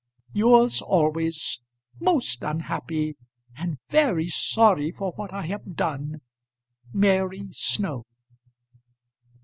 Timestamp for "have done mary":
5.45-7.49